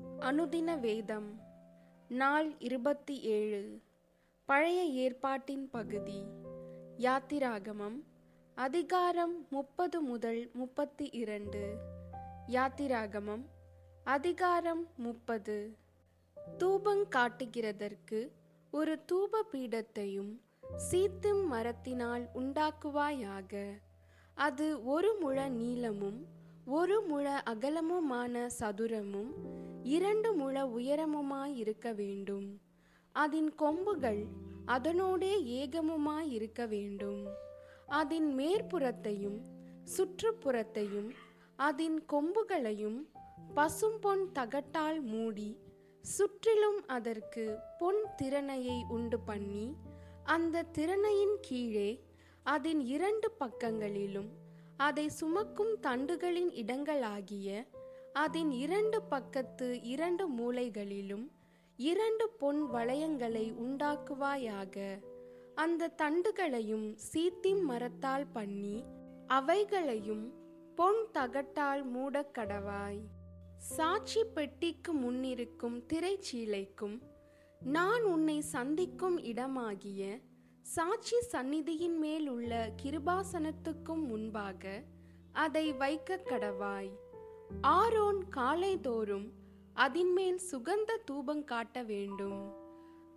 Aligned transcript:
அனுதின 0.00 0.80
வேதம் 0.80 1.40
நாள் 2.08 2.58
இருபத்தி 2.58 3.20
ஏழு. 3.20 3.80
பழைய 4.44 4.84
ஏற்பாட்டின் 4.84 5.70
பகுதி. 5.70 6.22
யாத்திராகமம் 6.98 8.02
அதிகாரம் 8.54 9.46
முப்பது 9.50 10.00
முதல் 10.00 10.50
முப்பத்தி 10.52 11.08
இரண்டு. 11.12 11.76
யாத்திராகமம் 12.46 13.44
அதிகாரம் 14.04 14.86
முப்பது. 14.96 15.76
தூபங் 16.58 17.04
காட்டுகிறதற்கு 17.10 18.28
ஒரு 18.70 19.04
தூப 19.12 19.42
பீடத்தையும் 19.52 20.40
சீத்தும் 20.90 21.46
மரத்தினால் 21.46 22.28
உண்டாக்குவாயாக. 22.34 23.70
அது 24.34 24.84
ஒரு 24.84 25.16
முழ 25.20 25.48
நீளமும் 25.48 26.26
ஒரு 26.64 27.02
முழ 27.02 27.42
அகலமுமான 27.50 28.46
சதுரமும் 28.46 29.60
இரண்டு 29.84 30.34
முழ 30.34 30.64
உயரமுமாயிருக்க 30.66 31.94
வேண்டும். 31.94 32.60
அதன் 33.12 33.54
கொம்புகள் 33.54 34.26
அதனோடே 34.66 35.32
ஏகமுமாயிருக்க 35.60 36.68
வேண்டும். 36.68 37.26
அதன் 37.86 38.38
மேற்புறத்தையும் 38.38 39.40
சுற்றுப்புறத்தையும் 39.96 41.10
அதன் 41.56 42.04
கொம்புகளையும் 42.12 43.00
பசும்பொன் 43.54 44.32
தகட்டால் 44.32 45.00
மூடி 45.00 45.60
சுற்றிலும் 46.00 46.86
அதற்கு 46.86 47.58
பொன் 47.78 48.04
திறனையை 48.16 48.84
உண்டு 48.88 49.20
பண்ணி 49.20 49.76
அந்த 50.24 50.62
திறனையின் 50.62 51.36
கீழே 51.40 52.04
அதன் 52.42 52.80
இரண்டு 52.80 53.30
பக்கங்களிலும் 53.38 54.30
அதை 54.76 55.08
சுமக்கும் 55.08 55.74
தண்டுகளின் 55.82 56.50
இடங்களாகிய 56.52 57.66
அதன் 58.12 58.50
இரண்டு 58.50 59.02
பக்கத்து 59.02 59.82
இரண்டு 59.82 60.30
மூலைகளிலும் 60.30 61.30
இரண்டு 61.76 62.28
பொன் 62.28 62.70
வளையங்களை 62.72 63.54
உண்டாக்குவாயாக. 63.54 65.02
அந்த 65.54 65.94
தண்டுகளையும் 66.02 66.98
சீத்திம் 67.12 67.60
மரத்தால் 67.60 68.26
பண்ணி 68.26 68.84
அவைகளையும் 69.26 70.32
பொன் 70.74 71.10
தகட்டால் 71.12 71.84
மூடக் 71.84 72.36
கடவாய். 72.38 73.00
சாட்சி 73.56 74.24
பெட்டிக்கு 74.24 74.92
முன்னிருக்கும் 74.92 75.82
திரைச்சீலைக்கும் 75.92 76.98
நான் 77.60 78.02
உன்னை 78.02 78.40
சந்திக்கும் 78.40 79.18
இடமாகிய 79.18 80.22
சாட்சி 80.62 81.16
சந்நிதியின் 81.32 81.96
மேல் 81.96 82.28
உள்ள 82.28 82.72
கிருபாசனத்துக்கும் 82.82 84.06
முன்பாக 84.06 84.82
அதை 85.32 85.72
வைக்க 85.72 86.16
கடவாய். 86.16 86.90
ஆரோன் 87.60 88.24
காலைதோறும் 88.36 89.30
அதின்மேல் 89.74 90.40
சுகந்த 90.52 90.98
தூபம் 91.04 91.44
காட்ட 91.44 91.82
வேண்டும். 91.82 92.52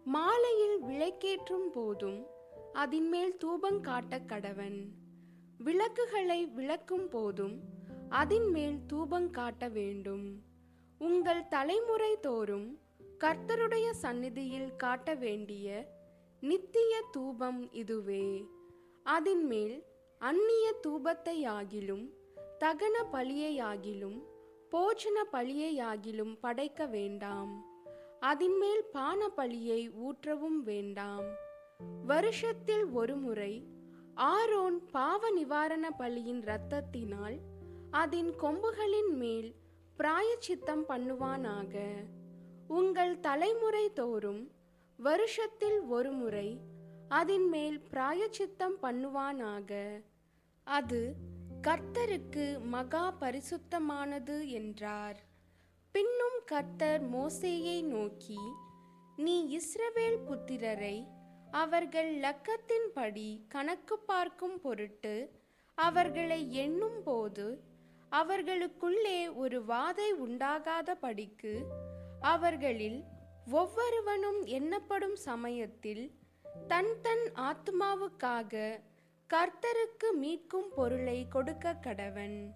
மாலையில் 0.03 0.83
விளக்கேற்றும் 0.83 1.71
போதும் 1.71 2.25
அதின்மேல் 2.73 3.37
தூபம் 3.37 3.81
காட்ட 3.81 4.19
கடவன். 4.19 4.87
விளக்குகளை 5.57 6.45
விளக்கும் 6.45 7.09
போதும் 7.09 7.61
அதின்மேல் 8.09 8.85
தூபம் 8.87 9.29
காட்ட 9.29 9.67
வேண்டும். 9.67 10.41
உங்கள் 10.99 11.47
தலைமுறை 11.47 12.19
தோறும் 12.19 12.79
கர்த்தருடைய 13.19 13.91
சந்நிதியில் 13.91 14.75
காட்ட 14.75 15.13
வேண்டிய 15.13 15.87
நித்திய 16.39 17.03
தூபம் 17.11 17.71
இதுவே. 17.71 18.45
அதின்மேல் 19.03 19.83
அந்நிய 20.19 20.79
தூபத்தையாகிலும் 20.87 22.14
தகன 22.65 22.95
பலியையாகிலும் 23.11 24.21
போஜன 24.71 25.17
பலியையாகிலும் 25.31 26.37
படைக்க 26.39 26.85
வேண்டாம். 26.85 27.65
அதின்மேல் 28.19 28.83
பான 28.91 29.29
பலியை 29.37 29.89
ஊற்றவும் 30.05 30.61
வேண்டாம். 30.63 31.23
வருஷத்தில் 32.05 32.85
ஒரு 32.85 33.15
முறை 33.15 33.67
ஆரோன் 34.13 34.85
பாவ 34.91 35.29
நிவாரண 35.29 35.89
பலியின் 35.99 36.41
இரத்தத்தினால் 36.41 37.37
அதன் 37.91 38.33
கொம்புகளின் 38.41 39.13
மேல் 39.13 39.55
பிராயச்சித்தம் 39.97 40.85
பண்ணுவானாக. 40.89 41.83
உங்கள் 42.67 43.19
தலைமுறை 43.19 43.93
தோறும் 43.93 44.51
வருஷத்தில் 44.97 45.81
ஒரு 45.81 46.11
முறை 46.11 46.59
அதன் 47.07 47.47
மேல் 47.47 47.81
பிராயச்சித்தம் 47.89 48.77
பண்ணுவானாக. 48.81 50.01
அது 50.63 51.33
கர்த்தருக்கு 51.67 52.59
மகா 52.61 53.13
பரிசுத்தமானது 53.19 54.49
என்றார். 54.49 55.17
பின்னும் 55.91 56.39
கர்த்தர் 56.45 57.13
மோசேயை 57.13 57.83
நோக்கி 57.83 58.37
நீ 59.15 59.57
இஸ்ரவேல் 59.57 60.19
புத்திரரை 60.27 61.07
அவர்கள் 61.51 62.19
லக்கத்தின்படி 62.19 63.47
கணக்கு 63.47 63.99
பார்க்கும் 63.99 64.61
பொருட்டு 64.61 65.41
அவர்களை 65.75 66.51
எண்ணும் 66.53 67.03
போது 67.03 67.63
அவர்களுக்குள்ளே 68.09 69.33
ஒரு 69.33 69.65
வாதை 69.65 70.11
உண்டாகாத 70.27 70.91
படிக்கு 70.91 71.65
அவர்களில் 72.19 73.05
ஒவ்வொருவனும் 73.51 74.45
எண்ணப்படும் 74.45 75.15
சமயத்தில் 75.15 76.11
தன் 76.67 77.01
தன் 77.01 77.31
ஆத்மாவுக்காக 77.35 78.81
கர்த்தருக்கு 79.33 80.07
மீட்கும் 80.21 80.69
பொருளை 80.75 81.27
கொடுக்க 81.27 81.77
கடவன். 81.81 82.51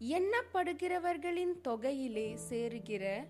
எண்ணப்படுகிறவர்களின் 0.00 1.52
தொகையிலே 1.68 2.38
சேருகிற 2.50 3.26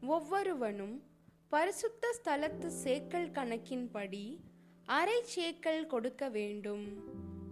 ஒவ்வொருவனும் 0.00 1.02
பரிசுத்த 1.48 2.14
ஸ்தலத்து 2.24 2.70
சேக்கல் 2.84 3.30
கணக்கின்படி 3.32 4.36
அரை 4.84 5.24
சேக்கல் 5.36 5.86
கொடுக்க 5.86 6.28
வேண்டும். 6.28 6.86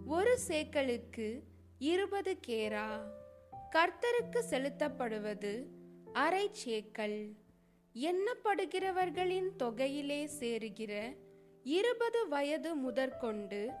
ஒரு 0.07 0.39
சேக்கலுக்கு 0.47 1.41
இருபது 1.79 2.39
கேரா. 2.47 3.01
கர்த்தருக்கு 3.71 4.41
செலுத்தப்படுவது 4.49 5.65
அரை 6.13 6.51
சேக்கல். 6.65 7.31
எண்ணப்படுகிறவர்களின் 7.95 9.49
தொகையிலே 9.59 10.29
சேருகிற 10.39 11.17
இருபது 11.63 12.27
வயது 12.27 12.75
முதற்கொண்டு 12.75 13.71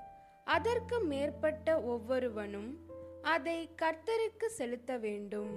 அதற்கு 0.53 0.97
மேற்பட்ட 1.11 1.67
ஒவ்வொருவனும் 1.93 2.71
அதை 3.33 3.59
கர்த்தருக்கு 3.81 4.47
செலுத்த 4.59 4.91
வேண்டும். 5.05 5.53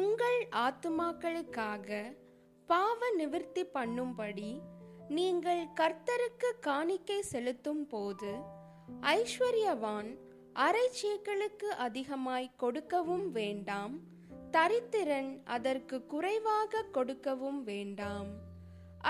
உங்கள் 0.00 0.40
ஆத்துமாக்களுக்காக 0.64 1.88
பாவ 2.68 3.10
நிவர்த்தி 3.20 3.62
பண்ணும்படி 3.76 4.50
நீங்கள் 5.16 5.62
கர்த்தருக்கு 5.80 6.48
காணிக்கை 6.60 7.18
செலுத்தும் 7.32 7.84
போது 7.88 8.32
ஐஸ்வர்யவான் 9.16 10.10
அரை 10.66 10.86
சேக்களுக்கு 11.00 11.68
அதிகமாய் 11.86 12.48
கொடுக்கவும் 12.62 13.28
வேண்டாம். 13.38 13.94
தரித்திரன் 14.56 15.30
அதற்கு 15.56 15.96
குறைவாக 16.12 16.82
கொடுக்கவும் 16.96 17.62
வேண்டாம். 17.70 18.28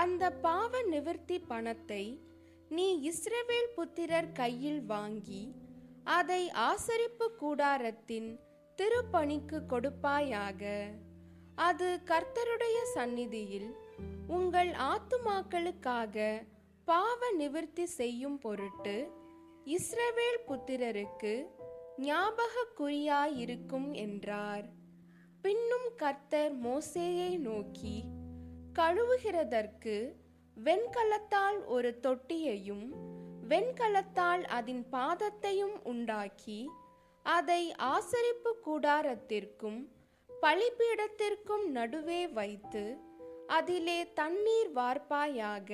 அந்த 0.03 0.23
பாவ 0.45 0.81
நிவர்த்தி 0.93 1.37
பணத்தை 1.51 2.03
நீ 2.69 3.13
இஸ்ரவேல் 3.13 3.71
புத்திரர் 3.75 4.31
கையில் 4.31 4.85
வாங்கி 4.85 5.55
அதை 6.03 6.51
ஆசரிப்பு 6.51 7.27
கூடாரத்தின் 7.41 8.39
திருப்பணிக்கு 8.77 9.61
கொடுப்பாயாக. 9.69 10.85
அது 11.55 11.99
கர்த்தருடைய 12.05 12.83
சந்நிதியில் 12.93 13.75
உங்கள் 14.27 14.69
ஆத்துமாக்களுக்காக 14.69 16.47
பாவ 16.85 17.31
நிவர்த்தி 17.31 17.85
செய்யும் 17.85 18.37
பொருட்டு 18.37 19.11
இஸ்ரவேல் 19.65 20.41
புத்திரருக்கு 20.47 21.45
ஞாபக 21.97 22.65
குறியாயிருக்கும் 22.77 23.91
என்றார். 23.91 24.65
பின்னும் 25.41 25.89
கர்த்தர் 25.97 26.59
மோசேயை 26.59 27.37
நோக்கி 27.37 28.03
கழுவுகிறதற்கு 28.73 30.15
வெண்கலத்தால் 30.63 31.65
ஒரு 31.65 31.99
தொட்டியையும் 32.03 32.87
வெண்கலத்தால் 33.47 34.43
அதன் 34.43 34.85
பாதத்தையும் 34.91 35.77
உண்டாக்கி 35.83 36.69
அதை 37.23 37.75
ஆசரிப்பு 37.79 38.51
கூடாரத்திற்கும் 38.65 39.79
பழிப்பீடத்திற்கும் 40.41 41.65
நடுவே 41.65 42.27
வைத்து 42.27 42.97
அதிலே 43.47 44.13
தண்ணீர் 44.13 44.71
வார்ப்பாயாக. 44.75 45.71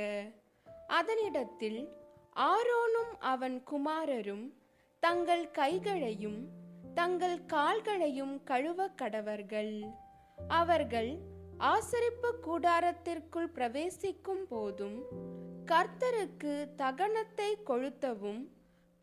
அதனிடத்தில் 0.88 1.88
ஆரோனும் 2.36 3.14
அவன் 3.20 3.64
குமாரரும் 3.72 4.54
தங்கள் 5.00 5.52
கைகளையும் 5.52 6.48
தங்கள் 6.94 7.46
கால்களையும் 7.46 8.44
கழுவ 8.44 8.90
கடவர்கள். 9.02 9.84
அவர்கள் 10.48 11.31
ஆசரிப்பு 11.70 12.30
கூடாரத்திற்குள் 12.46 13.50
பிரவேசிக்கும் 13.56 14.46
போதும் 14.50 14.98
கர்த்தருக்கு 15.66 16.54
தகனத்தை 16.78 17.50
கொளுத்தவும் 17.70 18.42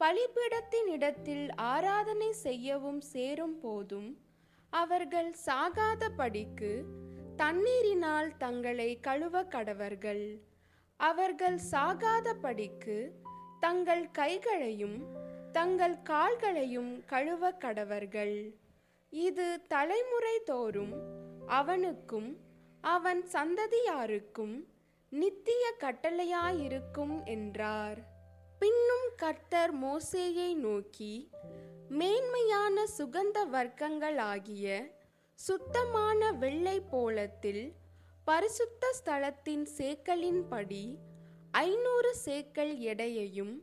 பலிபீடத்தின் 0.01 0.87
இடத்தில் 0.87 1.51
ஆராதனை 1.55 2.33
செய்யவும் 2.33 3.01
சேரும் 3.01 3.61
போதும் 3.61 4.09
அவர்கள் 4.73 5.31
சாகாதபடிக்கு 5.47 6.73
தண்ணீரினால் 7.37 8.31
தங்களை 8.37 9.01
கழுவ 9.01 9.43
கடவர்கள். 9.43 10.39
அவர்கள் 10.97 11.59
சாகாதபடிக்கு 11.71 12.99
தங்கள் 13.61 14.11
கைகளையும் 14.11 14.99
தங்கள் 15.53 15.97
கால்களையும் 16.03 17.05
கழுவ 17.07 17.51
கடவர்கள். 17.51 18.37
இது 19.13 19.61
தலைமுறை 19.69 20.37
தோறும் 20.45 20.95
அவனுக்கும் 21.47 22.29
அவன் 22.85 23.23
சந்ததியாருக்கும் 23.33 24.57
நித்திய 25.13 25.73
கட்டளையாயிருக்கும் 25.81 27.25
என்றார். 27.25 27.99
பின்னும் 28.59 29.09
கர்த்தர் 29.17 29.73
மோசேயை 29.77 30.55
நோக்கி 30.55 31.31
மேன்மையான 31.91 32.87
சுகந்த 32.99 33.47
வர்க்கங்களாகிய 33.47 34.95
சுத்தமான 35.39 36.33
வெள்ளை 36.33 36.81
போலத்தில் 36.81 37.75
பரிசுத்த 38.25 38.87
ஸ்தலத்தின் 39.01 39.67
சேக்கலின்படி 39.79 40.99
ஐநூறு 41.51 42.15
சேக்கல் 42.25 42.79
எடையையும் 42.79 43.55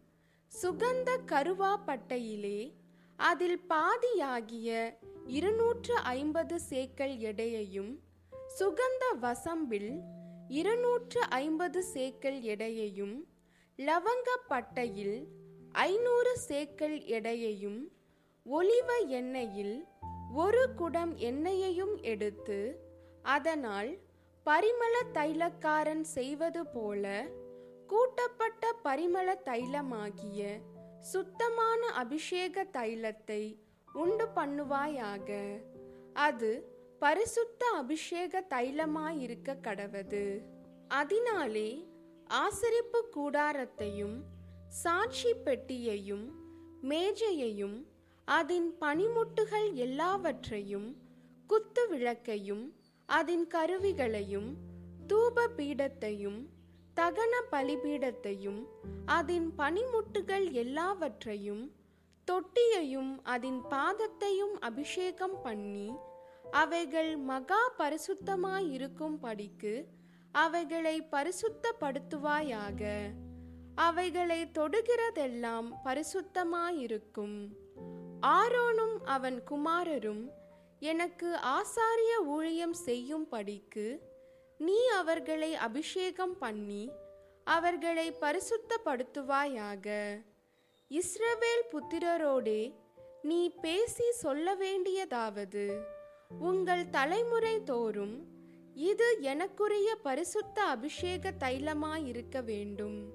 சுகந்த 0.52 1.20
கருவாப்பட்டையிலே 1.26 2.76
அதில் 3.20 3.60
பாதியாகிய 3.68 4.98
இருநூற்று 5.26 5.96
ஐம்பது 5.96 6.60
சேக்கல் 6.70 7.20
எடையையும் 7.20 7.94
சுகந்த 8.56 9.06
வசம்பில் 9.22 9.92
இருநூற்று 10.48 11.22
ஐம்பது 11.30 11.84
சேக்கல் 11.94 12.42
எடையையும் 12.42 13.16
லவங்க 13.80 14.30
பட்டையில் 14.50 15.18
ஐநூறு 15.72 16.40
சேக்கல் 16.48 16.98
எடையையும் 17.06 17.82
ஒலிவ 18.46 18.98
எண்ணெயில் 19.08 19.86
ஒரு 20.34 20.74
குடம் 20.76 21.16
எண்ணெயையும் 21.18 22.02
எடுத்து 22.02 22.60
அதனால் 23.22 24.00
பரிமள 24.46 24.94
தைலக்காரன் 25.14 26.02
செய்வது 26.02 26.66
போல 26.66 27.26
கூட்டப்பட்ட 27.88 28.74
பரிமள 28.84 29.36
தைலமாகிய 29.46 30.62
சுத்தமான 31.00 31.88
அபிஷேக 31.88 32.64
தைலத்தை 32.74 33.58
உண்டு 33.94 34.28
பண்ணுவாயாக. 34.36 35.30
அது 36.14 36.75
பரிசுத்த 37.02 37.66
அபிஷேக 37.76 38.42
தைலமாயிருக்க 38.50 39.58
கடவது. 39.64 40.24
அதனாலே 40.88 41.70
ஆசரிப்பு 42.30 43.00
கூடாரத்தையும் 43.16 44.18
சாட்சி 44.68 45.34
பெட்டியையும் 45.46 46.26
மேஜையையும் 46.82 47.78
அதன் 48.28 48.70
பனிமுட்டுகள் 48.82 49.74
எல்லாவற்றையும் 49.76 50.88
குத்து 51.48 51.88
விளக்கையும் 51.90 52.66
அதன் 53.10 53.48
கருவிகளையும் 53.48 54.50
தூப 55.08 55.48
பீடத்தையும் 55.58 56.40
தகன 56.96 57.34
பலிபீடத்தையும் 57.52 58.62
அதன் 59.06 59.54
பனிமுட்டுகள் 59.58 60.52
எல்லாவற்றையும் 60.52 61.64
தொட்டியையும் 62.28 63.20
அதன் 63.24 63.62
பாதத்தையும் 63.70 64.56
அபிஷேகம் 64.60 65.42
பண்ணி 65.42 65.88
அவைகள் 66.52 67.18
மகா 67.18 67.72
பரிசுத்தமாயிருக்கும் 67.78 69.22
படிக்கு 69.22 69.88
அவைகளை 70.32 71.08
பரிசுத்தப்படுத்துவாயாக. 71.12 73.12
அவைகளை 73.76 74.46
தொடுகிறதெல்லாம் 74.46 75.74
பரிசுத்தமாயிருக்கும். 75.86 77.52
ஆரோனும் 78.22 79.04
அவன் 79.04 79.44
குமாரரும் 79.52 80.30
எனக்கு 80.80 81.36
ஆசாரிய 81.36 82.26
ஊழியம் 82.26 82.74
செய்யும் 82.74 83.28
படிக்கு 83.28 84.02
நீ 84.58 84.86
அவர்களை 84.86 85.56
அபிஷேகம் 85.56 86.38
பண்ணி 86.38 86.92
அவர்களை 87.44 88.18
பரிசுத்தப்படுத்துவாயாக. 88.22 90.18
இஸ்ரவேல் 90.90 91.66
புத்திரரோடே 91.72 92.76
நீ 93.22 93.50
பேசி 93.50 94.12
சொல்ல 94.12 94.56
வேண்டியதாவது 94.56 95.95
உங்கள் 96.30 96.90
தலைமுறை 96.90 97.64
தோறும் 97.64 98.28
இது 98.74 99.18
எனக்குரிய 99.22 99.96
பரிசுத்த 100.04 100.64
அபிஷேக 100.64 101.32
தைலமாயிருக்க 101.40 102.44
வேண்டும். 102.44 103.10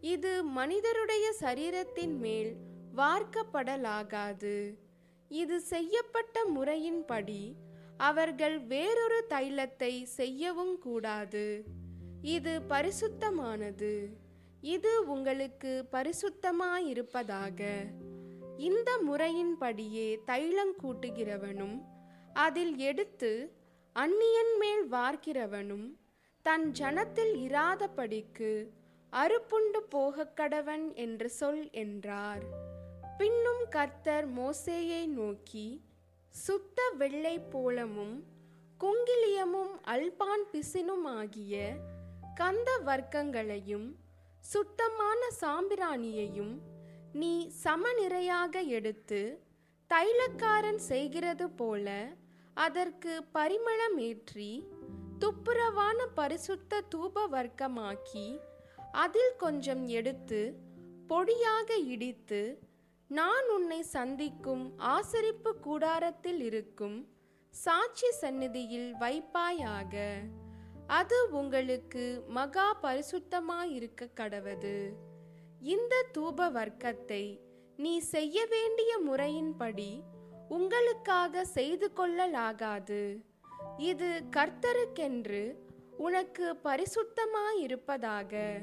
இது 0.00 0.44
மனிதருடைய 0.44 1.34
சரீரத்தின் 1.40 2.18
மேல் 2.18 2.56
வார்க்கப்படலாகாது. 2.96 4.74
இது 5.28 5.60
செய்யப்பட்ட 5.60 6.44
முறையின்படி 6.56 7.52
அவர்கள் 7.96 8.58
வேறொரு 8.58 9.24
தைலத்தை 9.28 10.02
செய்யவும் 10.02 10.78
கூடாது. 10.78 11.64
இது 12.20 12.60
பரிசுத்தமானது. 12.68 14.06
இது 14.60 15.08
உங்களுக்கு 15.08 15.84
பரிசுத்தமாயிருப்பதாக. 15.92 17.60
இந்த 18.56 19.00
முறையின்படியே 19.10 20.18
தைலம் 20.24 20.74
கூட்டுகிறவனும் 20.82 21.94
அதில் 22.36 22.76
எடுத்து 22.76 23.56
அந்நியன் 23.92 24.56
மேல் 24.58 24.92
வார்க்கிறவனும் 24.92 25.96
தன் 26.42 26.72
ஜனத்தில் 26.78 27.34
இராதபடிக்கு 27.34 28.66
அறுப்புண்டு 29.12 29.78
போகக் 29.88 30.32
கடவன் 30.36 30.94
என்று 30.94 31.30
சொல் 31.30 31.70
என்றார். 31.70 32.42
பின்னும் 33.18 33.64
கர்த்தர் 33.70 34.32
மோசேயை 34.34 35.06
நோக்கி 35.06 35.82
சுத்த 36.30 36.90
வெள்ளை 36.98 37.38
போலமும் 37.38 38.24
குங்கிலியமும் 38.80 39.80
அல்பான் 39.86 40.46
பிசினும் 40.52 41.04
ஆகிய 41.04 41.76
கந்த 42.34 42.78
வர்க்கங்களையும் 42.78 43.96
சுத்தமான 44.40 45.28
சாம்பிராணியையும் 45.40 46.58
நீ 47.12 47.50
சமநிறையாக 47.64 48.66
எடுத்து 48.66 49.40
தைலக்காரன் 49.90 50.76
செய்கிறது 50.76 51.50
போல 51.50 52.16
அதற்கு 52.56 53.12
பரிமளமேற்றி 53.34 54.50
துப்புரவான 55.20 55.98
பரிசுத்த 56.14 56.82
தூப 56.94 57.24
வர்க்கமாக்கி 57.30 58.26
அதில் 58.92 59.34
கொஞ்சம் 59.36 59.86
எடுத்து 59.98 60.40
பொடியாக 61.08 61.76
இடித்து 61.86 62.40
நான் 63.10 63.48
உன்னை 63.48 63.82
சந்திக்கும் 63.82 64.64
ஆசரிப்பு 64.78 65.50
கூடாரத்தில் 65.60 66.40
இருக்கும் 66.40 66.96
சாட்சி 67.54 68.10
சந்நிதியில் 68.10 68.90
வைப்பாயாக. 69.00 69.94
அது 70.86 71.18
உங்களுக்கு 71.30 72.24
மகா 72.28 72.68
பரிசுத்தமாயிருக்க 72.82 74.10
கடவது. 74.16 74.76
இந்த 75.72 75.94
தூப 76.14 76.48
வர்க்கத்தை 76.50 77.24
நீ 77.76 77.98
செய்ய 77.98 78.46
வேண்டிய 78.46 78.92
முறையின்படி 79.06 79.90
உங்களுக்காக 80.48 81.44
செய்து 81.44 81.90
கொள்ளலாகாது. 81.96 83.24
இது 83.76 84.22
கர்த்தருக்கென்று 84.30 85.54
உனக்கு 85.96 86.56
பரிசுத்தமாயிருப்பதாக. 86.64 88.62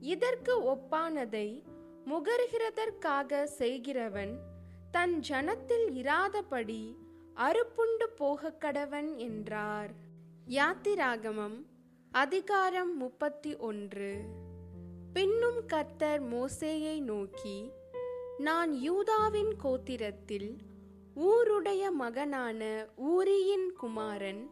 இதற்கு 0.00 0.62
ஒப்பானதை 0.62 1.62
முகர்கிறதற்காக 2.06 3.44
செய்கிறவன் 3.44 4.38
தன் 4.90 5.20
ஜனத்தில் 5.28 5.88
இராதபடி 5.92 6.96
அறுப்புண்டு 7.36 8.06
போகக் 8.16 8.60
கடவன் 8.60 9.16
என்றார். 9.16 9.90
யாத்திராகமம் 10.48 11.64
அதிகாரம் 12.12 12.96
முப்பத்தி 12.96 13.56
ஒன்று 13.56 14.20
பின்னும் 15.12 15.66
கர்த்தர் 15.66 16.22
மோசேயை 16.22 17.00
நோக்கி 17.00 17.70
நான் 18.38 18.72
யூதாவின் 18.74 19.56
கோத்திரத்தில் 19.64 20.56
ஊருடைய 21.16 21.82
மகனான 21.92 22.60
ஊரியின் 23.08 23.68
குமாரன் 23.76 24.42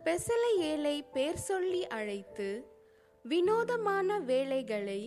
பெசலையேலை 0.00 0.96
பேர் 1.12 1.40
சொல்லி 1.40 1.82
அழைத்து 1.88 2.48
வினோதமான 3.24 4.18
வேலைகளை 4.20 5.00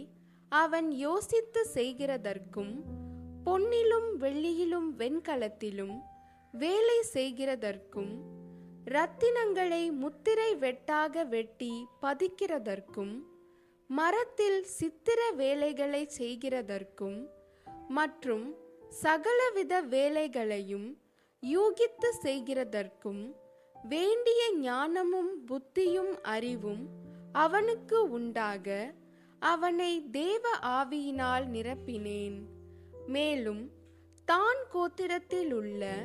அவன் 0.52 0.90
யோசித்து 0.98 1.62
செய்கிறதற்கும் 1.74 2.74
பொன்னிலும் 3.46 4.10
வெள்ளியிலும் 4.20 4.90
வெண்கலத்திலும் 4.98 5.96
வேலை 6.54 7.00
செய்கிறதற்கும் 7.14 8.14
இரத்தினங்களை 8.86 9.84
முத்திரை 9.94 10.52
வெட்டாக 10.56 11.26
வெட்டி 11.26 11.74
பதிக்கிறதற்கும் 12.02 13.16
மரத்தில் 13.90 14.62
சித்திர 14.70 15.20
வேலைகளை 15.36 16.04
செய்கிறதற்கும் 16.18 17.20
மற்றும் 17.90 18.48
சகலவித 18.90 19.82
வேலைகளையும் 19.82 20.98
யூகித்து 21.44 22.10
செய்கிறதற்கும் 22.22 23.36
வேண்டிய 23.84 24.56
ஞானமும் 24.56 25.46
புத்தியும் 25.48 26.22
அறிவும் 26.22 26.88
அவனுக்கு 27.32 28.10
உண்டாக 28.10 28.94
அவனை 29.40 30.10
தேவ 30.12 30.50
ஆவியினால் 30.50 31.46
நிரப்பினேன். 31.48 32.42
மேலும் 33.08 33.72
தான் 34.26 34.58
கோத்திரத்தில் 34.74 35.52
உள்ள 35.52 35.96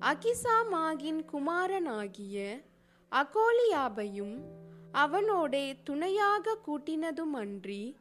அகிசாமாகின் 0.00 1.24
குமாரனாகிய 1.32 2.64
அகோலியாபையும் 3.12 4.38
அவனோடே 4.92 5.74
துணையாக 5.84 6.58
கூட்டினதுமன்றி 6.66 7.97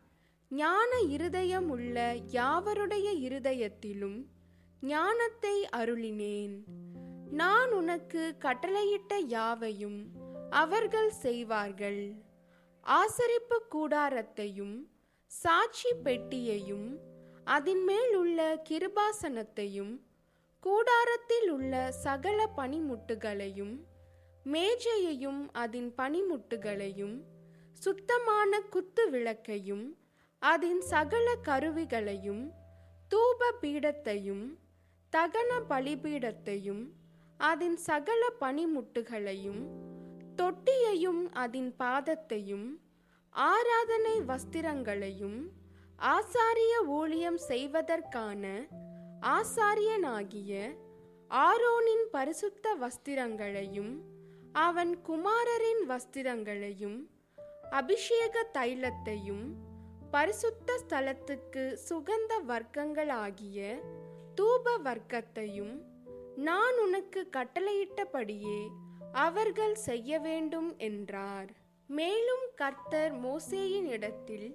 ஞான 0.52 1.00
இருதயம் 1.00 1.70
உள்ள 1.70 2.16
யாவருடைய 2.32 3.08
இருதயத்திலும் 3.28 4.20
ஞானத்தை 4.82 5.68
அருளினேன். 5.76 6.56
நான் 7.32 7.72
உனக்கு 7.72 8.36
கட்டளையிட்ட 8.40 9.18
யாவையும் 9.28 10.00
அவர்கள் 10.50 11.10
செய்வார்கள். 11.10 12.02
ஆசரிப்பு 12.84 13.58
கூடாரத்தையும் 13.76 14.76
சாட்சி 15.32 15.92
பெட்டியையும் 16.04 16.88
அதன் 17.44 17.84
மேல் 17.84 18.16
உள்ள 18.16 18.64
கிருபாசனத்தையும் 18.70 19.94
கூடாரத்தில் 20.64 21.50
உள்ள 21.50 21.92
சகல 21.92 22.50
பனிமுட்டுகளையும் 22.58 23.76
மேஜையையும் 24.46 25.50
அதன் 25.52 25.94
பனிமுட்டுகளையும் 25.98 27.18
சுத்தமான 27.82 28.60
குத்து 28.70 29.10
விளக்கையும் 29.10 29.88
அதன் 30.42 30.82
சகல 30.92 31.28
கருவிகளையும் 31.44 32.44
தூப 33.12 33.50
பீடத்தையும் 33.62 34.46
தகன 35.14 35.52
பலிபீடத்தையும் 35.70 36.84
அதன் 37.40 37.78
சகல 37.84 38.22
பனிமுட்டுகளையும் 38.42 39.62
தொட்டியையும் 40.36 41.22
அதன் 41.36 41.72
பாதத்தையும் 41.80 42.68
ஆராதனை 43.36 44.16
வஸ்திரங்களையும் 44.26 45.40
ஆசாரிய 46.10 46.74
ஊழியம் 46.90 47.40
செய்வதற்கான 47.48 48.44
ஆசாரியனாகிய 49.34 50.54
ஆரோனின் 51.32 52.06
பரிசுத்த 52.12 52.76
வஸ்திரங்களையும் 52.76 53.94
அவன் 54.60 54.94
குமாரரின் 55.02 55.84
வஸ்திரங்களையும் 55.88 57.00
அபிஷேக 57.72 58.44
தைலத்தையும் 58.54 59.48
பரிசுத்த 60.12 60.80
ஸ்தலத்துக்கு 60.82 61.64
சுகந்த 61.90 62.34
வர்க்கங்களாகிய 62.48 63.60
தூப 64.36 64.74
வர்க்கத்தையும் 64.84 65.76
நான் 66.36 66.78
உனக்கு 66.78 67.30
கட்டளையிட்டபடியே 67.38 68.60
அவர்கள் 69.12 69.76
செய்ய 69.76 70.20
வேண்டும் 70.20 70.78
என்றார். 70.78 71.50
மேலும் 71.90 72.46
கர்த்தர் 72.56 73.14
மோசேயின் 73.20 73.88
இடத்தில் 73.96 74.48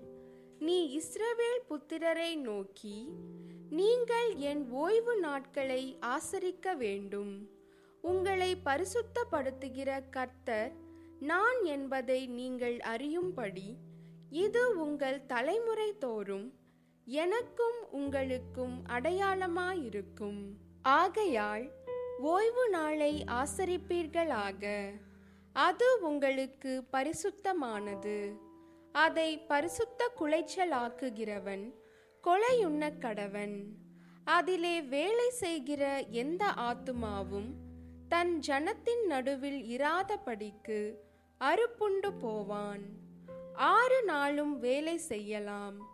நீ 0.59 0.79
இஸ்ரவேல் 0.99 1.63
புத்திரரை 1.69 2.37
நோக்கி 2.37 2.99
நீங்கள் 3.71 4.35
என் 4.35 4.71
ஓய்வு 4.71 5.17
நாட்களை 5.19 5.83
ஆசரிக்க 6.01 6.77
வேண்டும். 6.77 7.51
உங்களை 8.01 8.57
பரிசுத்தப்படுத்துகிற 8.65 9.91
கர்த்தர் 10.11 10.73
நான் 11.21 11.63
என்பதை 11.65 12.27
நீங்கள் 12.27 12.79
அறியும்படி 12.79 13.69
இது 14.33 14.81
உங்கள் 14.81 15.27
தலைமுறை 15.27 15.99
தோறும் 15.99 16.53
எனக்கும் 17.05 17.91
உங்களுக்கும் 17.91 18.83
அடையாளமாயிருக்கும். 18.89 20.53
ஆகையால் 20.83 21.71
ஓய்வு 22.19 22.69
நாளை 22.69 23.25
ஆசரிப்பீர்களாக. 23.27 24.91
அது 25.53 25.99
உங்களுக்கு 26.01 26.85
பரிசுத்தமானது. 26.93 28.37
அதை 28.93 29.39
பரிசுத்த 29.39 30.13
குலைச்சலாக்குகிறவன் 30.21 31.75
கொலையுண்ண 32.25 32.93
கடவன். 32.99 33.65
அதிலே 34.25 34.83
வேலை 34.83 35.31
செய்கிற 35.31 36.05
எந்த 36.11 36.45
ஆத்துமாவும் 36.47 37.53
தன் 38.09 38.41
ஜனத்தின் 38.47 39.07
நடுவில் 39.07 39.79
இராதபடிக்கு 39.79 40.95
அறுப்புண்டு 41.41 42.13
போவான். 42.21 43.02
ஆறு 43.55 44.05
நாளும் 44.05 44.59
வேலை 44.59 44.99
செய்யலாம். 44.99 45.89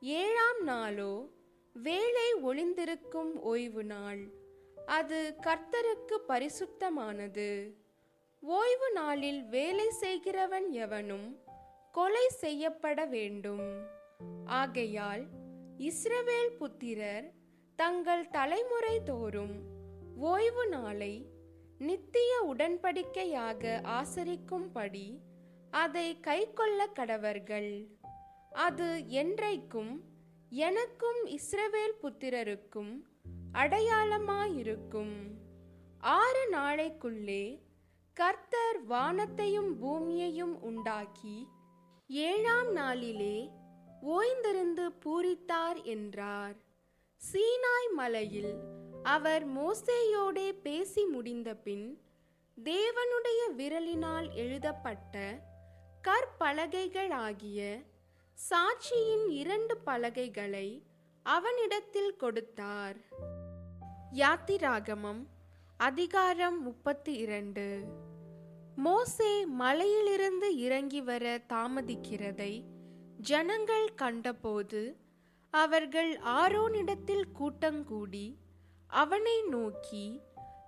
ஏழாம் 0.00 0.62
நாளோ 0.62 1.28
வேலை 1.72 2.34
ஒளிந்திருக்கும் 2.34 3.40
ஓய்வு 3.40 3.84
நாள். 3.84 4.28
அது 4.86 5.36
கர்த்தருக்கு 5.42 6.16
பரிசுத்தமானது. 6.28 7.74
ஓய்வு 8.40 8.92
நாளில் 8.92 9.44
வேலை 9.44 9.90
செய்கிறவன் 9.90 10.70
எவனும் 10.70 11.38
கொலை 11.92 12.28
செய்யப்பட 12.28 13.04
வேண்டும். 13.04 13.86
ஆகையால் 14.44 15.24
இஸ்ரவேல் 15.78 16.56
புத்திரர் 16.58 17.32
தங்கள் 17.76 18.28
தலைமுறை 18.28 19.02
தோறும் 19.02 19.62
ஓய்வு 20.16 20.68
நாளை 20.68 21.26
நித்திய 21.78 22.54
உடன்படிக்கையாக 22.54 23.80
ஆசரிக்கும்படி 23.82 25.18
அதை 25.74 26.20
கைக்கொள்ள 26.20 26.86
கடவர்கள். 26.96 27.70
அது 28.50 28.84
என்றைக்கும் 29.08 29.92
எனக்கும் 30.48 31.20
இஸ்ரவேல் 31.26 31.96
புத்திரருக்கும் 32.02 32.92
அடையாளமாயிருக்கும். 33.52 35.16
ஆறு 35.98 36.42
நாளைக்குள்ளே 36.50 37.44
கர்த்தர் 38.16 38.78
வானத்தையும் 38.84 39.72
பூமியையும் 39.78 40.60
உண்டாக்கி 40.60 41.36
ஏழாம் 42.08 42.72
நாளிலே 42.72 43.36
ஓய்ந்திருந்து 44.06 44.86
பூரித்தார் 45.04 45.80
என்றார். 45.84 46.56
சீனாய் 47.22 47.90
மலையில் 47.92 48.54
அவர் 49.02 49.44
மோசேயோடே 49.48 50.48
பேசி 50.62 51.04
முடிந்தபின் 51.04 51.86
தேவனுடைய 52.56 53.40
விரலினால் 53.56 54.28
எழுதப்பட்ட 54.34 55.22
கற்பலகைகளாகிய 56.04 57.84
சாட்சியின் 58.50 59.28
இரண்டு 59.28 59.76
பலகைகளை 59.76 60.82
அவனிடத்தில் 61.22 62.16
கொடுத்தார். 62.16 62.96
யாத்திராகமம் 64.12 65.26
அதிகாரம் 65.76 66.62
முப்பத்தி 66.62 67.14
இரண்டு 67.14 67.84
மோசே 68.76 69.46
மலையிலிருந்து 69.46 70.56
இறங்கி 70.56 71.00
வர 71.00 71.40
தாமதிக்கிறதை 71.48 72.64
ஜனங்கள் 73.22 73.94
கண்டபோது 73.94 74.96
அவர்கள் 75.50 76.18
ஆரோனிடத்தில் 76.18 77.24
கூட்டங்கூடி 77.40 78.38
அவனை 78.86 79.42
நோக்கி 79.42 80.20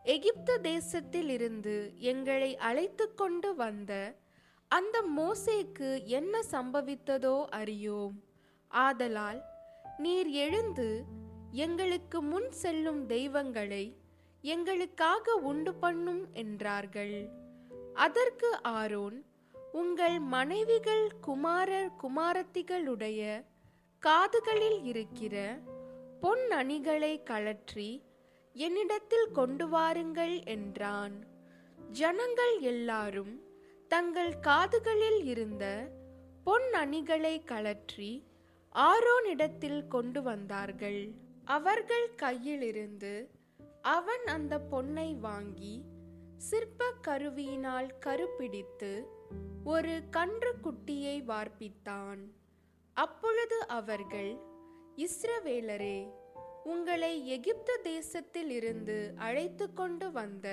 எகிப்து 0.02 0.60
தேசத்தில் 0.60 1.28
இருந்து 1.28 1.92
எங்களை 1.98 2.56
அழைத்து 2.56 3.14
கொண்டு 3.14 3.54
வந்த 3.54 4.24
அந்த 4.70 4.96
மோசேக்கு 5.16 5.88
என்ன 6.18 6.34
சம்பவித்ததோ 6.52 7.36
அறியோம் 7.58 8.16
ஆதலால் 8.70 9.40
நீர் 9.98 10.30
எழுந்து 10.44 10.88
எங்களுக்கு 11.64 12.18
முன் 12.22 12.50
செல்லும் 12.62 13.02
தெய்வங்களை 13.06 13.84
எங்களுக்காக 14.44 15.34
உண்டு 15.50 15.72
பண்ணும் 15.74 16.24
என்றார்கள். 16.42 17.16
அதற்கு 17.94 18.48
ஆரோன் 18.72 19.16
உங்கள் 19.72 20.18
மனைவிகள் 20.34 21.06
குமாரர் 21.20 21.90
குமாரத்திகளுடைய 22.02 23.22
காதுகளில் 24.02 24.82
இருக்கிற 24.82 25.36
பொன் 26.20 26.46
அணிகளை 26.50 27.14
கழற்றி 27.22 27.90
என்னிடத்தில் 28.54 29.28
கொண்டு 29.32 29.68
வாருங்கள் 29.68 30.36
என்றான். 30.56 31.16
ஜனங்கள் 31.98 32.54
எல்லாரும் 32.72 33.34
தங்கள் 33.88 34.32
காதுகளில் 34.38 35.24
இருந்த 35.24 35.64
பொன் 36.44 36.72
அணிகளை 36.72 37.42
கழற்றி 37.44 38.10
ஆரோனிடத்தில் 38.74 39.86
கொண்டு 39.86 40.22
வந்தார்கள். 40.22 41.02
அவர்கள் 41.44 42.08
கையிலிருந்து 42.22 43.12
அவன் 43.80 44.24
அந்த 44.26 44.58
பொன்னை 44.70 45.14
வாங்கி 45.18 45.84
சிற்ப 46.36 46.88
கருவியினால் 47.08 47.90
கருப்பிடித்து 47.98 48.92
ஒரு 49.64 50.02
கன்று 50.10 50.52
குட்டியை 50.64 51.16
வார்ப்பித்தான். 51.24 52.20
அப்பொழுது 52.96 53.66
அவர்கள் 53.68 54.32
இஸ்ரவேலரே 54.96 55.98
உங்களை 56.64 57.26
எகிப்து 57.26 57.80
தேசத்தில் 57.82 58.50
இருந்து 58.50 59.12
அழைத்து 59.16 59.72
கொண்டு 59.72 60.12
வந்த 60.12 60.46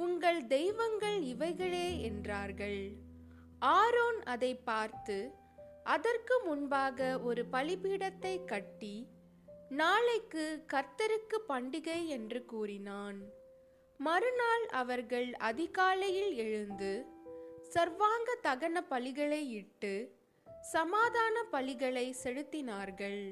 உங்கள் 0.00 0.40
தெய்வங்கள் 0.46 1.18
இவைகளே 1.22 1.86
என்றார்கள். 2.08 2.82
ஆரோன் 3.76 4.20
அதை 4.24 4.52
பார்த்து 4.68 5.16
அதற்கு 5.94 6.34
முன்பாக 6.46 7.08
ஒரு 7.28 7.42
பலிபீடத்தை 7.52 8.34
கட்டி 8.44 8.94
நாளைக்கு 9.80 10.44
கர்த்தருக்கு 10.72 11.38
பண்டிகை 11.48 11.98
என்று 12.16 12.40
கூறினான். 12.44 13.18
மறுநாள் 14.00 14.64
அவர்கள் 14.82 15.28
அதிகாலையில் 15.50 16.32
எழுந்து 16.44 16.92
சர்வாங்க 17.74 18.30
தகன 18.42 18.76
பலிகளை 18.90 19.42
இட்டு 19.60 19.94
சமாதான 20.72 21.44
பலிகளை 21.52 22.06
செலுத்தினார்கள். 22.22 23.22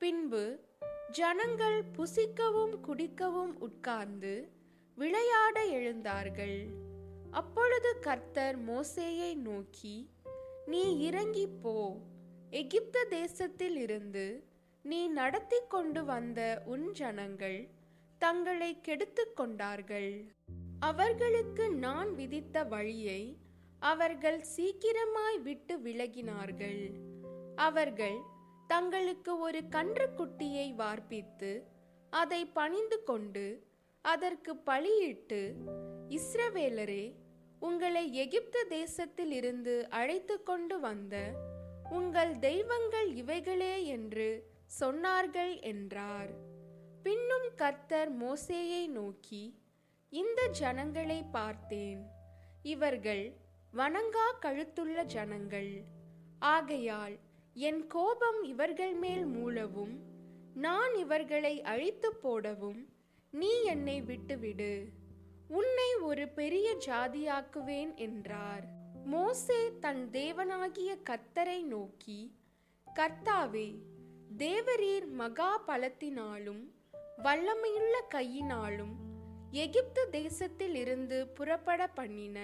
பின்பு 0.00 0.44
ஜனங்கள் 1.10 1.78
புசிக்கவும் 1.96 2.74
குடிக்கவும் 2.86 3.54
உட்கார்ந்து 3.60 4.34
விளையாட 4.96 5.64
எழுந்தார்கள். 5.66 6.66
அப்பொழுது 7.30 7.98
கர்த்தர் 7.98 8.58
மோசேயை 8.64 9.34
நோக்கி 9.34 10.10
நீ 10.66 10.98
இறங்கி 10.98 11.46
போ. 11.46 11.96
எகிப்த 12.50 13.04
தேசத்தில் 13.04 13.76
இருந்து 13.76 14.44
நீ 14.82 15.06
நடத்தி 15.06 15.56
கொண்டு 15.68 16.04
வந்த 16.04 16.62
உன் 16.64 16.92
ஜனங்கள் 16.92 17.68
தங்களை 18.18 18.80
கெடுத்து 18.80 19.32
கொண்டார்கள். 19.32 20.24
அவர்களுக்கு 20.80 21.70
நான் 21.70 22.14
விதித்த 22.14 22.64
வழியை 22.64 23.36
அவர்கள் 23.78 24.44
சீக்கிரமாய் 24.56 25.38
விட்டு 25.42 25.78
விலகினார்கள். 25.78 26.92
அவர்கள் 27.56 28.18
தங்களுக்கு 28.66 29.38
ஒரு 29.38 29.62
கன்றுக்குட்டியை 29.70 30.74
வார்ப்பித்து 30.74 31.66
அதை 32.10 32.44
பணிந்து 32.44 33.02
கொண்டு 33.02 33.70
அதற்கு 34.02 34.56
பழியிட்டு 34.56 35.54
இஸ்ரவேலரே 36.08 37.14
உங்களை 37.58 38.14
எகிப்து 38.14 38.66
தேசத்தில் 38.66 39.32
இருந்து 39.32 39.88
அழைத்து 39.88 40.42
கொண்டு 40.42 40.80
வந்த 40.80 41.16
உங்கள் 41.90 42.38
தெய்வங்கள் 42.38 43.14
இவைகளே 43.14 43.86
என்று 43.86 44.50
சொன்னார்கள் 44.80 45.60
என்றார். 45.60 46.30
பின்னும் 47.02 47.48
கர்த்தர் 47.56 48.18
மோசேயை 48.18 48.86
நோக்கி 48.86 49.58
இந்த 50.08 50.46
ஜனங்களை 50.46 51.24
பார்த்தேன். 51.30 52.06
இவர்கள் 52.62 53.32
வணங்கா 53.74 54.26
கழுத்துள்ள 54.40 55.04
ஜனங்கள். 55.04 55.84
ஆகையால் 56.38 57.18
என் 57.54 57.86
கோபம் 57.86 58.42
இவர்கள் 58.42 58.94
மேல் 58.94 59.26
மூளவும் 59.26 59.94
நான் 60.54 60.94
இவர்களை 60.94 61.62
அழித்து 61.62 62.16
போடவும் 62.16 62.91
நீ 63.34 63.62
என்னை 63.62 64.00
விட்டுவிடு. 64.00 64.88
உன்னை 65.48 65.94
ஒரு 65.94 66.28
பெரிய 66.28 66.76
ஜாதியாக்குவேன் 66.86 67.94
என்றார். 67.94 68.64
மோசே 69.04 69.72
தன் 69.80 70.08
தேவனாகிய 70.12 70.90
கத்தரை 71.10 71.62
நோக்கி 71.64 72.36
கர்த்தாவே 72.96 73.78
தேவரீர் 74.36 75.06
மகா 75.06 75.64
பலத்தினாலும் 75.66 76.62
வல்லமையுள்ள 77.22 77.94
கையினாலும் 78.08 78.94
எகிப்து 79.50 80.10
தேசத்தில் 80.10 80.74
இருந்து 80.74 81.28
புறப்பட 81.28 81.86
பண்ணின 81.86 82.38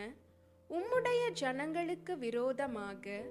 உம்முடைய 0.70 1.30
ஜனங்களுக்கு 1.32 2.18
விரோதமாக 2.18 3.22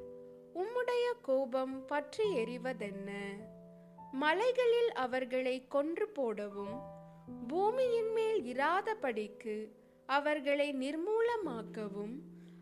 உம்முடைய 0.54 1.06
கோபம் 1.22 1.86
பற்றி 1.86 2.28
எறிவதென்ன? 2.36 3.10
மலைகளில் 4.12 4.92
அவர்களை 4.94 5.68
கொன்று 5.68 6.08
போடவும் 6.10 6.78
பூமியின் 7.28 8.12
மேல் 8.14 8.42
இராதபடிக்கு 8.56 9.72
அவர்களை 10.06 10.74
நிர்மூலமாக்கவும் 10.74 12.16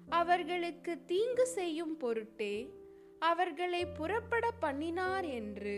அவர்களுக்கு 0.09 1.05
தீங்கு 1.05 1.47
செய்யும் 1.47 1.97
பொருட்டே 1.97 2.55
அவர்களை 3.19 3.85
புறப்பட 3.85 4.51
பண்ணினார் 4.51 5.25
என்று 5.25 5.75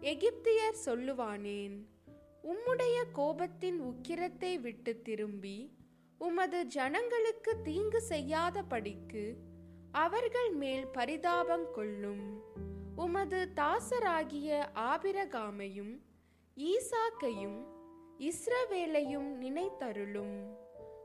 எகிப்தியர் 0.00 0.76
சொல்லுவானேன். 0.84 1.76
உம்முடைய 2.42 2.96
கோபத்தின் 3.12 3.78
உக்கிரத்தை 3.80 4.60
விட்டு 4.60 5.00
திரும்பி 5.00 5.72
உமது 6.18 6.66
ஜனங்களுக்கு 6.66 7.62
தீங்கு 7.62 8.02
செய்யாதபடிக்கு 8.08 9.36
அவர்கள் 9.92 10.52
மேல் 10.52 10.86
பரிதாபம் 10.86 11.66
கொள்ளும். 11.72 12.26
உமது 12.96 13.48
தாசராகிய 13.54 14.50
ஆபிரகாமையும் 14.74 15.94
ஈசாக்கையும் 16.56 17.58
இஸ்ரவேலையும் 18.18 19.30
நினைத்தருளும். 19.40 20.36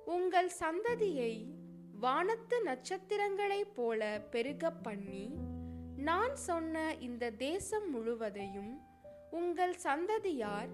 உங்கள் 0.06 0.52
சந்ததியை 0.60 1.46
வானத்து 2.00 2.64
நட்சத்திரங்களைப் 2.64 3.74
போல 3.76 4.22
பெருக 4.32 4.72
பண்ணி 4.72 5.32
நான் 5.98 6.36
சொன்ன 6.36 6.96
இந்த 7.00 7.30
தேசம் 7.30 7.90
முழுவதையும் 7.90 8.82
உங்கள் 9.32 9.76
சந்ததியார் 9.84 10.70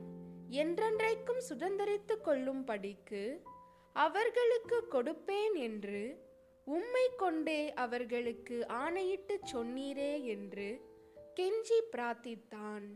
என்றென்றைக்கும் 0.50 1.41
சுதந்திரித்து 1.50 2.15
கொள்ளும்படிக்கு 2.23 3.41
அவர்களுக்கு 3.91 4.88
கொடுப்பேன் 4.91 5.54
என்று 5.54 6.26
உம்மை 6.63 7.10
கொண்டே 7.15 7.73
அவர்களுக்கு 7.73 8.67
ஆணையிட்டு 8.67 9.39
சொன்னீரே 9.54 10.23
என்று 10.23 10.82
கெஞ்சி 11.36 11.80
பிரார்த்தித்தான். 11.91 12.88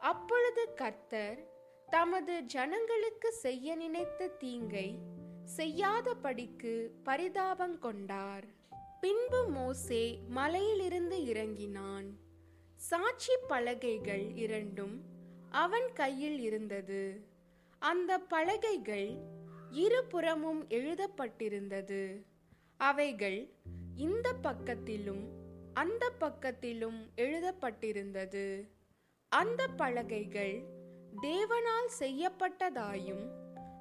அப்பொழுது 0.00 0.74
கர்த்தர் 0.74 1.53
தமது 1.94 2.42
ஜனங்களுக்கு 2.42 3.32
செய்ய 3.32 3.76
நினைத்த 3.76 4.26
தீங்கை 4.26 4.98
செய்யாதபடிக்கு 5.56 6.90
பரிதாபம் 7.02 7.78
கொண்டார். 7.78 8.44
பின்பு 9.00 9.48
மோசே 9.48 10.18
மலையிலிருந்து 10.28 11.24
இறங்கினான். 11.24 12.16
சாட்சி 12.76 13.32
பலகைகள் 13.48 14.34
இரண்டும் 14.34 15.02
அவன் 15.50 15.92
கையில் 15.92 16.40
இருந்தது. 16.40 17.24
அந்த 17.78 18.18
பலகைகள் 18.18 19.16
இருபுறமும் 19.70 20.66
எழுதப்பட்டிருந்தது. 20.68 22.22
அவைகள் 22.76 23.48
இந்த 23.94 24.32
பக்கத்திலும் 24.42 25.28
அந்த 25.72 26.12
பக்கத்திலும் 26.20 27.06
எழுதப்பட்டிருந்தது. 27.16 28.68
அந்த 29.28 29.68
பலகைகள் 29.68 30.82
தேவனால் 31.22 31.88
செய்யப்பட்டதாயும் 31.98 33.24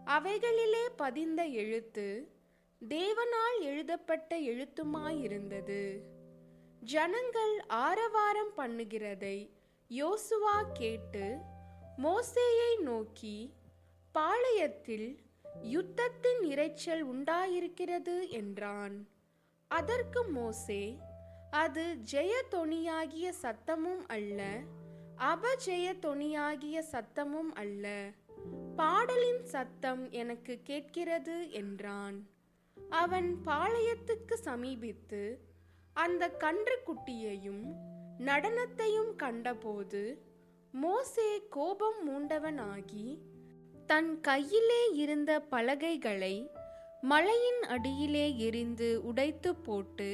அவைகளிலே 0.05 0.89
பதிந்த 0.95 1.45
எழுத்து 1.45 2.31
தேவனால் 2.89 3.59
எழுதப்பட்ட 3.61 4.39
எழுத்துமாயிருந்தது. 4.39 5.99
ஜனங்கள் 6.79 7.59
ஆரவாரம் 7.67 8.53
பண்ணுகிறதை 8.57 9.49
யோசுவா 9.89 10.63
கேட்டு 10.73 11.37
மோசேயை 11.97 12.79
நோக்கி 12.79 13.53
பாளையத்தில் 14.15 15.23
யுத்தத்தின் 15.63 16.41
இரைச்சல் 16.41 17.01
உண்டாயிருக்கிறது 17.01 18.29
என்றான். 18.29 19.07
அதற்கு 19.67 20.23
மோசே 20.23 20.97
அது 21.49 21.97
ஜெயதொனியாகிய 22.11 23.31
சத்தமும் 23.41 24.05
அல்ல 24.07 24.61
அபஜெய 25.23 25.87
தொனியாகிய 25.99 26.83
சத்தமும் 26.91 27.51
அல்ல. 27.53 28.11
பாடலின் 28.75 29.45
சத்தம் 29.45 30.09
எனக்கு 30.11 30.59
கேட்கிறது 30.63 31.51
என்றான். 31.51 32.27
அவன் 32.89 33.35
பாளையத்துக்கு 33.45 34.33
சமீபித்து 34.43 35.39
அந்த 35.93 36.27
கன்றுக்குட்டியையும் 36.39 37.63
நடனத்தையும் 38.19 39.15
கண்டபோது 39.15 40.23
மோசே 40.71 41.47
கோபம் 41.49 41.99
மூண்டவனாகி 42.07 43.19
தன் 43.85 44.19
கையிலே 44.19 44.91
இருந்த 44.93 45.39
பலகைகளை 45.39 46.49
மலையின் 47.01 47.61
அடியிலே 47.67 48.37
எரிந்து 48.37 49.01
உடைத்து 49.03 49.55
போட்டு 49.55 50.09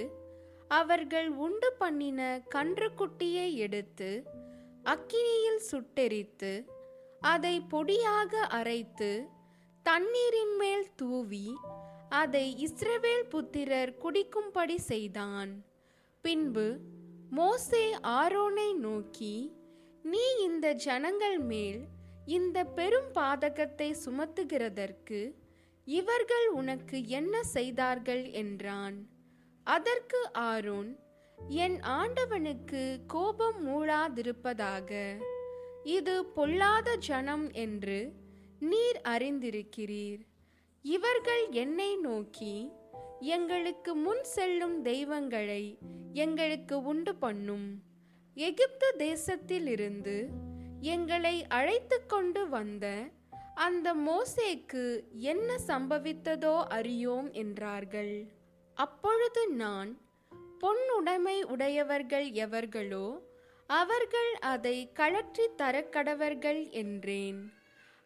அவர்கள் 0.68 1.30
உண்டு 1.30 1.74
பண்ணின 1.78 2.42
கன்றுக்குட்டியை 2.56 3.54
எடுத்து 3.54 4.24
அக்கினியில் 4.84 5.62
சுட்டெரித்து 5.72 6.66
அதை 7.20 7.62
பொடியாக 7.72 8.34
அரைத்து 8.36 9.28
தண்ணீரின் 9.84 10.56
மேல் 10.56 10.96
தூவி 10.96 11.48
அதை 12.10 12.68
இஸ்ரவேல் 12.68 13.28
புத்திரர் 13.30 13.94
குடிக்கும்படி 14.04 14.76
செய்தான். 14.76 15.52
பின்பு 16.22 16.80
மோசே 17.30 17.94
ஆரோனை 17.94 18.76
நோக்கி 18.76 19.54
நீ 20.02 20.24
இந்த 20.40 20.72
ஜனங்கள் 20.72 21.40
மேல் 21.40 21.82
இந்த 22.26 22.64
பெரும் 22.64 23.12
பாதகத்தை 23.14 23.96
சுமத்துகிறதற்கு 24.06 25.36
இவர்கள் 25.86 26.48
உனக்கு 26.50 27.08
என்ன 27.08 27.44
செய்தார்கள்? 27.44 28.32
என்றான். 28.32 29.10
அதற்கு 29.64 30.32
ஆரோன் 30.32 31.00
என் 31.48 31.82
ஆண்டவனுக்கு 31.82 33.00
கோபம் 33.08 33.60
மூழாதிருப்பதாக 33.68 34.92
இது 35.84 36.26
பொல்லாத 36.26 36.96
ஜனம் 36.96 37.52
என்று 37.52 38.14
நீர் 38.60 39.00
அறிந்திருக்கிறீர். 39.04 40.22
இவர்கள் 40.82 41.50
என்னை 41.50 41.96
நோக்கி 41.96 42.72
எங்களுக்கு 43.20 43.96
முன் 43.96 44.24
செல்லும் 44.24 44.82
தெய்வங்களை 44.82 45.78
எங்களுக்கு 46.14 46.84
உண்டு 46.84 47.16
பண்ணும். 47.16 47.82
எகிப்து 48.34 48.94
தேசத்திலிருந்து 48.98 50.30
எங்களை 50.80 51.46
அழைத்து 51.48 52.06
கொண்டு 52.06 52.50
வந்த 52.50 52.86
அந்த 53.56 53.94
மோசேக்கு 53.94 54.84
என்ன 55.12 55.60
சம்பவித்ததோ 55.68 56.56
அறியோம் 56.70 57.32
என்றார்கள். 57.32 58.14
அப்பொழுது 58.74 59.48
நான் 59.48 60.00
பொன்னுடைமை 60.62 61.38
உடையவர்கள் 61.44 62.28
எவர்களோ 62.46 63.08
அவர்கள் 63.70 64.32
அதை 64.52 64.78
கழற்றி 64.92 65.46
தரக்கடவர்கள் 65.58 66.62
என்றேன். 66.72 67.40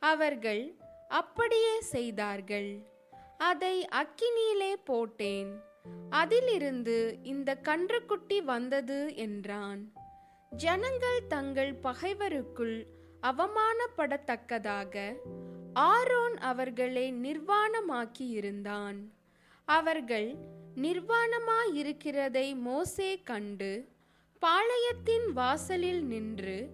அவர்கள் 0.02 0.64
அப்படியே 1.10 1.82
செய்தார்கள். 1.82 2.72
அதை 3.38 3.76
அக்கினியிலே 4.02 4.74
போட்டேன். 4.86 5.52
அதிலிருந்து 6.10 6.98
இந்த 7.24 7.50
கன்றுக்குட்டி 7.64 8.40
வந்தது 8.44 9.00
என்றான். 9.16 9.82
ஜனங்கள் 10.52 11.22
தங்கள் 11.28 11.74
பகைவருக்குள் 11.84 12.78
அவமானப்படத்தக்கதாக 13.24 14.96
ஆரோன் 15.74 16.38
அவர்களை 16.38 17.06
நிர்வாணமாக்கியிருந்தான். 17.26 19.00
அவர்கள் 19.68 20.30
நிர்வாணமாயிருக்கிறதை 20.76 22.56
மோசே 22.56 23.22
கண்டு 23.24 23.88
பாளையத்தின் 24.42 25.32
வாசலில் 25.34 26.04
நின்று 26.04 26.70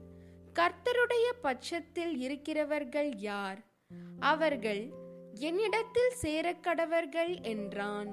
கர்த்தருடைய 0.56 1.28
பட்சத்தில் 1.42 2.18
இருக்கிறவர்கள் 2.18 3.16
யார்? 3.16 3.60
அவர்கள் 4.20 4.90
என்னிடத்தில் 5.34 6.14
சேரக்கடவர்கள் 6.22 7.42
என்றான். 7.42 8.12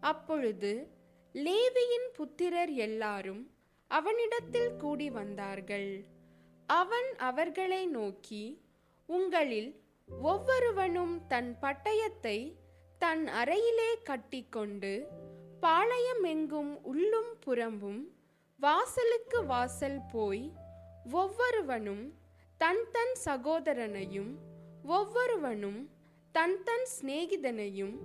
அப்பொழுது 0.00 0.88
லேவியின் 1.34 2.08
புத்திரர் 2.12 2.72
எல்லாரும் 2.72 3.50
அவனிடத்தில் 3.88 4.76
கூடி 4.76 5.10
வந்தார்கள். 5.10 6.04
அவன் 6.66 7.16
அவர்களை 7.16 7.86
நோக்கி 7.86 8.60
உங்களில் 9.06 9.80
ஒவ்வொருவனும் 10.22 11.26
தன் 11.26 11.56
பட்டயத்தை 11.60 12.54
தன் 13.04 13.28
அறையிலே 13.28 14.02
கட்டிக்கொண்டு 14.02 15.08
பாளையமெங்கும் 15.62 16.82
உள்ளும் 16.82 17.38
புறம்பும் 17.46 18.08
வாசலுக்கு 18.56 19.46
வாசல் 19.46 20.00
போய் 20.12 20.52
ஒவ்வொருவனும் 21.10 22.14
தன் 22.58 22.90
தன் 22.92 23.16
சகோதரனையும் 23.24 24.36
ஒவ்வொருவனும் 24.84 25.90
தன் 26.32 26.62
தன் 26.62 26.88
சிநேகிதனையும் 27.00 27.96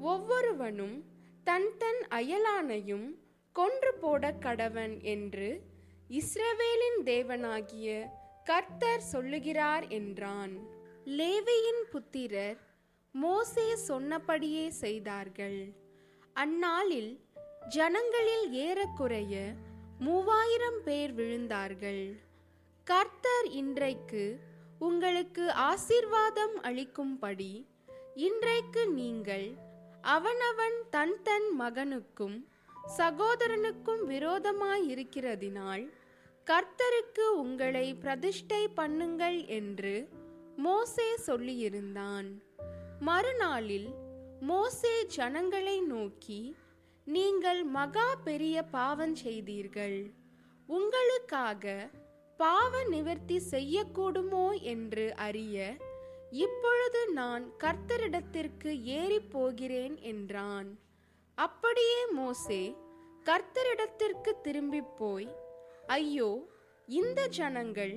ஒவ்வொருவனும் 0.00 1.04
தன் 1.44 1.76
தன் 1.78 2.06
அயலானையும் 2.10 3.18
கொன்று 3.52 3.94
போட 3.94 4.32
கடவன் 4.32 5.00
என்று 5.00 5.60
இஸ்ரவேலின் 6.10 7.00
தேவனாகிய 7.04 8.10
கர்த்தர் 8.44 9.00
சொல்லுகிறார் 9.00 9.88
என்றான். 9.88 10.58
லேவியின் 11.04 11.84
புத்திரர் 11.90 12.63
மோசே 13.22 13.64
சொன்னபடியே 13.88 14.70
செய்தார்கள். 14.82 15.58
அந்நாளில் 16.36 17.12
ஜனங்களில் 17.74 18.46
ஏறக்குறைய 18.64 19.34
மூவாயிரம் 19.98 20.80
பேர் 20.86 21.12
விழுந்தார்கள். 21.12 22.04
கர்த்தர் 22.86 23.46
இன்றைக்கு 23.60 24.24
உங்களுக்கு 24.78 25.44
ஆசீர்வாதம் 25.70 26.56
அளிக்கும்படி 26.68 27.52
இன்றைக்கு 28.28 28.82
நீங்கள் 28.88 29.46
அவனவன் 30.14 30.78
தன் 30.90 31.16
தன் 31.22 31.48
மகனுக்கும் 31.60 32.36
சகோதரனுக்கும் 32.98 34.02
விரோதமாயிருக்கிறதினால் 34.12 35.84
கர்த்தருக்கு 36.46 37.26
உங்களை 37.42 37.86
பிரதிஷ்டை 38.02 38.62
பண்ணுங்கள் 38.80 39.38
என்று 39.46 39.94
மோசே 40.56 41.08
சொல்லியிருந்தான். 41.28 42.28
மறுநாளில் 43.06 43.88
மோசே 44.40 44.92
ஜனங்களை 45.14 45.76
நோக்கி 45.92 46.38
நீங்கள் 47.06 47.60
மகா 47.76 48.06
பெரிய 48.26 48.56
பாவம் 48.74 49.14
செய்தீர்கள். 49.14 49.98
உங்களுக்காக 50.68 51.64
பாவ 52.40 52.82
நிவர்த்தி 52.84 53.38
செய்யக்கூடுமோ? 53.50 54.46
என்று 54.72 55.06
அறிய 55.26 55.56
இப்பொழுது 56.44 57.00
நான் 57.12 57.44
கர்த்தரிடத்திற்கு 57.64 58.70
ஏறி 58.98 59.20
போகிறேன் 59.34 59.96
என்றான். 60.12 60.70
அப்படியே 61.38 62.00
மோசே 62.12 62.62
கர்த்தரிடத்திற்கு 63.26 64.32
திரும்பி 64.42 64.82
போய் 64.98 65.30
ஐயோ 65.86 66.30
இந்த 66.88 67.20
ஜனங்கள் 67.38 67.96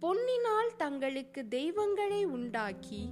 பொன்னினால் 0.00 0.70
தங்களுக்கு 0.76 1.40
தெய்வங்களை 1.48 2.22
உண்டாக்கி 2.36 3.02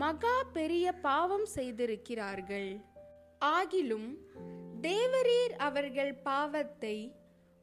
மகா 0.00 0.36
பெரிய 0.52 0.92
பாவம் 0.92 1.46
செய்திருக்கிறார்கள். 1.54 2.70
ஆகிலும் 3.40 4.10
தேவரீர் 4.80 5.54
அவர்கள் 5.58 6.14
பாவத்தை 6.14 6.96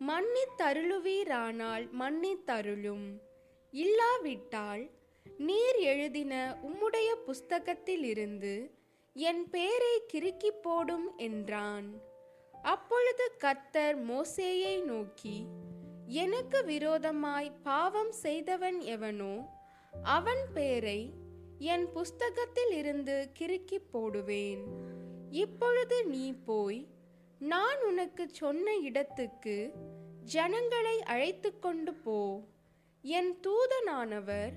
மன்னித்தருளுவீரானால் 0.01 1.85
மன்னித்தருளும். 1.91 3.07
இல்லாவிட்டால் 3.73 4.83
நீர் 5.39 5.79
எழுதின 5.91 6.33
உம்முடைய 6.61 7.09
புஸ்தகத்திலிருந்து 7.27 8.53
என் 9.13 9.43
பேரை 9.49 9.95
கிறுக்கி 10.13 10.51
போடும் 10.61 11.07
என்றான். 11.17 11.89
அப்பொழுது 12.53 13.25
கத்தர் 13.43 13.97
மோசேயை 14.09 14.75
நோக்கி 14.83 15.37
எனக்கு 16.23 16.65
விரோதமாய் 16.65 17.51
பாவம் 17.63 18.11
செய்தவன் 18.11 18.79
எவனோ 18.79 19.33
அவன் 20.13 20.45
பேரை 20.53 21.01
என் 21.59 21.91
புஸ்தகத்தில் 21.91 22.71
இருந்து 22.71 23.31
கிறுக்கி 23.39 23.77
போடுவேன். 23.91 24.63
இப்பொழுது 25.29 26.05
நீ 26.05 26.33
போய் 26.33 26.87
நான் 27.39 27.81
உனக்கு 27.83 28.29
சொன்ன 28.29 28.75
இடத்துக்கு 28.75 29.71
ஜனங்களை 30.23 31.03
அழைத்து 31.03 31.59
கொண்டு 31.59 31.93
போ. 31.93 32.41
என் 33.01 33.39
தூதனானவர் 33.47 34.51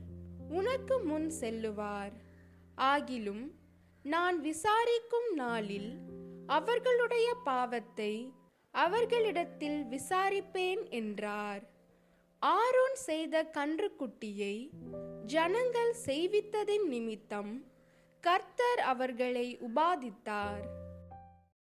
உனக்கு 0.49 0.99
முன் 0.99 1.31
செல்லுவார். 1.31 2.13
ஆகிலும் 2.77 3.51
நான் 4.03 4.41
விசாரிக்கும் 4.41 5.35
நாளில் 5.35 5.99
அவர்களுடைய 6.47 7.35
பாவத்தை 7.45 8.33
அவர்களிடத்தில் 8.71 9.85
விசாரிப்பேன் 9.91 10.91
என்றார். 10.91 11.72
ஆரோன் 12.43 12.95
செய்த 12.95 13.43
கன்றுக்குட்டியை 13.43 14.71
ஜனங்கள் 15.27 15.95
செய்வித்ததின் 16.07 16.89
நிமித்தம் 16.89 17.65
கர்த்தர் 18.21 18.79
அவர்களை 18.79 19.59
உபாதித்தார். 19.59 20.82